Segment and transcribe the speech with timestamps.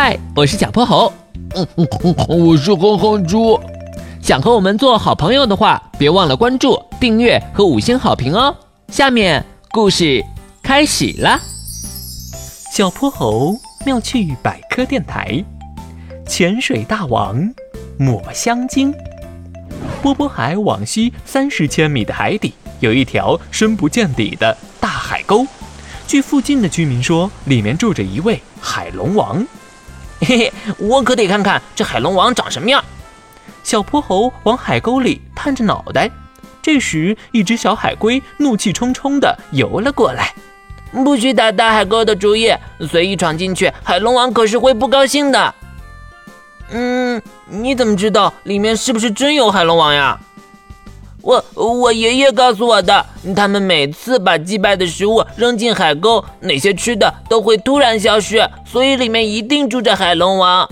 [0.00, 1.12] 嗨，我是小泼猴。
[1.56, 3.58] 嗯嗯嗯，我是哼哼猪。
[4.22, 8.54] 想和我们做好朋友的话，别忘了关注、订阅和五星好评哦。
[8.92, 10.24] 下面故事
[10.62, 11.40] 开始了。
[12.72, 15.44] 小泼猴妙趣百科电台，
[16.28, 17.52] 潜水大王
[17.98, 18.94] 抹香鲸。
[20.00, 25.44] 波波海往西三十千米的海底，有一条深不见底的大海沟。
[26.06, 29.44] 据附近的居民说，里面住着一位海龙王。
[30.28, 32.84] 嘿嘿，我可得看看这海龙王长什么样。
[33.62, 36.10] 小泼猴往海沟里探着脑袋，
[36.60, 40.34] 这时一只小海龟怒气冲冲地游了过来。
[40.92, 42.54] 不许打大海沟的主意，
[42.90, 45.54] 随意闯进去，海龙王可是会不高兴的。
[46.72, 50.20] 嗯，你怎么知道里面是不是真有海龙王呀？
[51.28, 53.04] 我我爷爷告诉我的，
[53.36, 60.66] 他们每次把祭拜的食物扔进海沟，那些吃的都会突然消失，所以里面一定住着海龙王。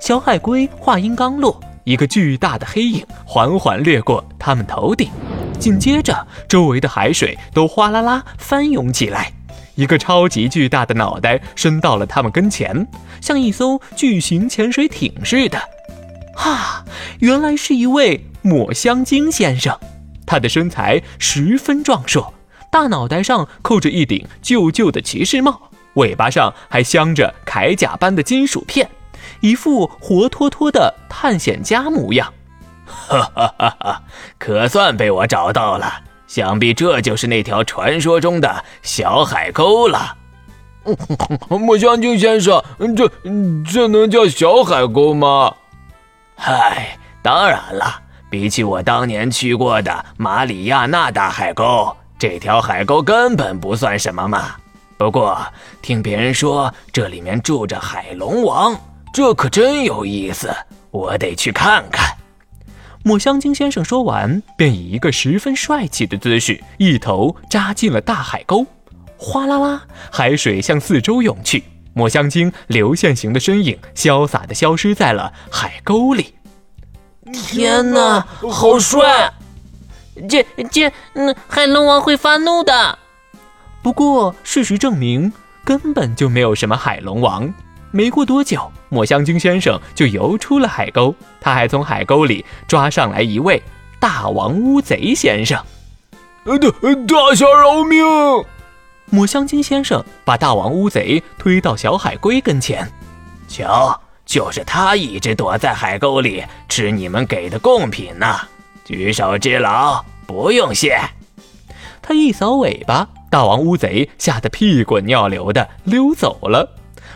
[0.00, 5.10] 小海龟话音刚落，一个巨大的黑影缓缓掠过他们头顶，
[5.58, 9.32] 紧接着周围的海水都哗啦啦翻涌起来，
[9.74, 12.86] 一个超级巨大的脑袋伸到了他们跟前，
[13.20, 15.60] 像一艘巨型潜水艇似的。
[16.36, 16.84] 哈，
[17.18, 19.74] 原来是一位抹香鲸先生，
[20.26, 22.34] 他的身材十分壮硕，
[22.70, 28.86] 大脑袋上扣着一顶旧旧的骑士帽，尾巴上还镶着铠甲般的金属片，
[29.40, 32.30] 一副活脱脱的探险家模样。
[32.84, 34.02] 哈哈哈哈！
[34.38, 40.18] 可算被我找到了，想必这就是那条传说中的小海沟了。
[41.48, 42.62] 抹香鲸先生，
[42.94, 43.10] 这
[43.72, 45.54] 这能叫小海沟吗？
[46.36, 54.56] 嗨，当然了，比起我当年去过的马里亚纳大海沟，这条海沟根本不算什么嘛。
[54.96, 55.38] 不过
[55.82, 58.78] 听别人说这里面住着海龙王，
[59.12, 60.54] 这可真有意思，
[60.90, 62.16] 我得去看看。
[63.02, 68.66] 抹香鲸先生说完，便以一个十分帅气的姿势，一头扎进了大海沟。
[69.16, 71.62] 哗啦啦，海水向四周涌去。
[71.92, 76.33] 抹香鲸流线型的身影潇洒地消失在了海沟里。
[77.34, 79.32] 天哪，好帅！
[80.28, 82.98] 这这，嗯，海龙王会发怒的。
[83.82, 85.32] 不过事实证明，
[85.64, 87.52] 根本就没有什么海龙王。
[87.90, 91.14] 没过多久，抹香鲸先生就游出了海沟。
[91.40, 93.62] 他还从海沟里抓上来一位
[94.00, 95.62] 大王乌贼先生。
[96.44, 98.04] 大大侠饶命！
[99.10, 102.90] 抹香鲸先生把大王乌贼推到小海龟跟前，
[103.46, 108.40] 瞧，就是他一直躲在海沟里吃你们给的贡品呢。
[108.84, 110.98] 举手之劳，不用谢。
[112.02, 116.68] 他一扫尾巴，大王乌贼吓得屁滚尿流的溜走了。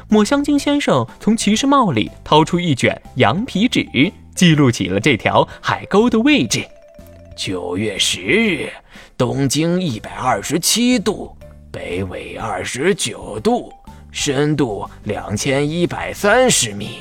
[0.09, 3.87] 抹香鲸先生从骑士帽里掏出一卷羊皮纸，
[4.35, 6.67] 记录起了这条海沟的位置：
[7.37, 8.71] 九月十日，
[9.19, 11.37] 东经一百二十七度。
[11.71, 13.71] 北纬二十九度，
[14.21, 16.99] 深度两千一百三十米，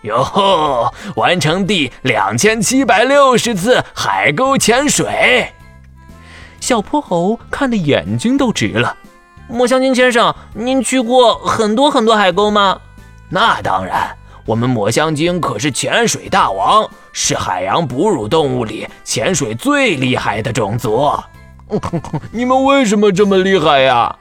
[0.00, 0.90] 哟吼！
[1.14, 5.52] 完成第两千七百六十次海沟潜水。
[6.58, 8.96] 小泼猴看的眼睛都直了。
[9.48, 12.80] 抹香鲸先生，您去过很多很多海沟吗？
[13.28, 21.12] 那当然，我们抹香鲸可是潜水大王，是海洋哺乳动物里潜水最厉害的种族。
[22.32, 24.16] 你们为什么这么厉害呀？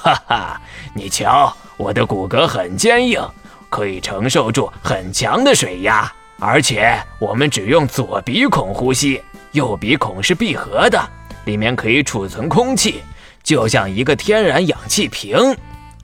[0.00, 0.60] 哈哈，
[0.94, 3.20] 你瞧，我的骨骼很坚硬，
[3.68, 9.20] 可以承受住很强的水压，而且我们只用左鼻孔呼吸，
[9.52, 11.02] 右鼻孔是闭合的，
[11.46, 13.02] 里面可以储存空气，
[13.42, 15.36] 就像一个天然氧气瓶。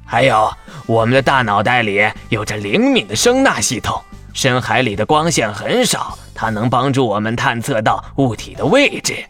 [0.04, 0.52] 还有，
[0.86, 9.24] 我们的大脑袋里有着灵敏的声纳系统，深海里的光线很少，它能帮助我们探测到物体的位置。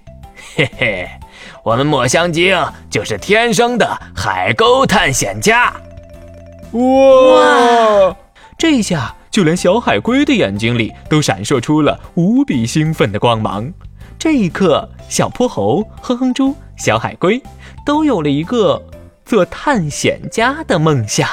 [0.56, 1.10] 嘿嘿。
[1.64, 2.54] 我们抹香鲸
[2.90, 5.72] 就是天生的海沟探险家。
[6.72, 8.14] 哇！
[8.58, 13.72] 这下就连小海龟的眼睛里都闪烁出了无比兴奋的光芒。
[14.18, 17.42] 这一刻，小泼猴、哼哼猪、小海龟
[17.86, 18.82] 都有了一个
[19.24, 21.26] 做探险家的梦想。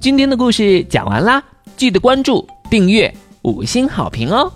[0.00, 1.40] 今天的故事讲完啦，
[1.76, 3.12] 记得关注、订阅、
[3.42, 4.52] 五星好评哦！